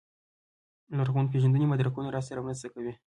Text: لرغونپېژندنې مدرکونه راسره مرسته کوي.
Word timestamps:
لرغونپېژندنې 0.97 1.65
مدرکونه 1.71 2.07
راسره 2.15 2.39
مرسته 2.45 2.67
کوي. 2.73 2.93